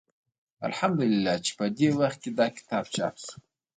[0.67, 3.35] الحمد لله چې په دې وخت کې دا کتاب چاپ شو.